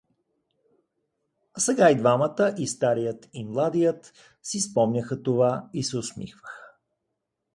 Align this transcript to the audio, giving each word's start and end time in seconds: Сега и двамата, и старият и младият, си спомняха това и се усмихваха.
Сега 1.65 1.89
и 1.91 1.95
двамата, 1.97 2.53
и 2.57 2.67
старият 2.67 3.29
и 3.33 3.43
младият, 3.45 4.13
си 4.43 4.59
спомняха 4.59 5.23
това 5.23 5.69
и 5.73 5.83
се 5.83 5.97
усмихваха. 5.97 6.71